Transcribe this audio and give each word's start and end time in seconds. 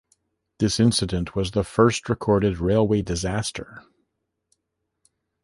This 0.57 0.79
incident 0.79 1.35
was 1.35 1.51
the 1.51 1.63
first 1.63 2.09
recorded 2.09 2.57
railway 2.57 3.03
disaster. 3.03 3.83